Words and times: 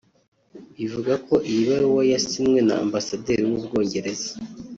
Bivugwa 0.77 1.13
ko 1.27 1.35
iyi 1.49 1.61
baruwa 1.69 2.03
yasinywe 2.11 2.59
na 2.67 2.75
Ambasaderi 2.85 3.43
w’u 3.49 3.61
Bwongereza 3.65 4.29